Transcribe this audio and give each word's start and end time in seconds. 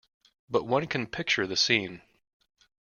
But 0.49 0.65
one 0.65 0.87
can 0.87 1.05
picture 1.05 1.45
the 1.45 1.55
scene. 1.55 2.01